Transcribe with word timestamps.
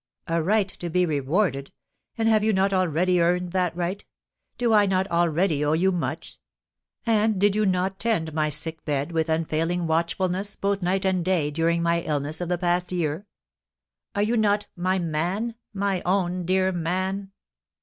"A 0.25 0.41
right 0.41 0.67
to 0.67 0.89
be 0.89 1.05
rewarded? 1.05 1.71
And 2.17 2.27
have 2.27 2.43
you 2.43 2.53
not 2.53 2.73
already 2.73 3.21
earned 3.21 3.51
that 3.51 3.75
right? 3.75 4.03
Do 4.57 4.73
I 4.73 4.87
not 4.87 5.05
already 5.11 5.63
owe 5.63 5.73
you 5.73 5.91
much? 5.91 6.39
And 7.05 7.37
did 7.39 7.55
you 7.55 7.67
not 7.67 7.99
tend 7.99 8.33
my 8.33 8.49
sick 8.49 8.83
bed 8.83 9.11
with 9.11 9.29
unfailing 9.29 9.85
watchfulness, 9.85 10.55
both 10.55 10.81
night 10.81 11.05
and 11.05 11.23
day 11.23 11.51
during 11.51 11.83
my 11.83 11.99
illness 12.01 12.41
of 12.41 12.49
the 12.49 12.57
past 12.57 12.91
year?" 12.91 13.27
"Are 14.15 14.23
you 14.23 14.35
not 14.37 14.65
'my 14.75 14.97
man, 14.97 15.53
my 15.71 16.01
own 16.03 16.47
dear 16.47 16.71
man?'" 16.71 17.31